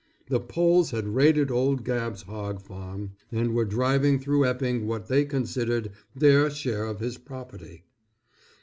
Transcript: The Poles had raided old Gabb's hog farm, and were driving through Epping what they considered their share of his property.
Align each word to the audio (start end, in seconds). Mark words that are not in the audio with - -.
The 0.29 0.39
Poles 0.39 0.89
had 0.89 1.09
raided 1.09 1.51
old 1.51 1.83
Gabb's 1.85 2.23
hog 2.23 2.59
farm, 2.59 3.11
and 3.31 3.53
were 3.53 3.65
driving 3.65 4.17
through 4.17 4.45
Epping 4.47 4.87
what 4.87 5.05
they 5.05 5.25
considered 5.25 5.91
their 6.15 6.49
share 6.49 6.87
of 6.87 6.99
his 7.01 7.19
property. 7.19 7.83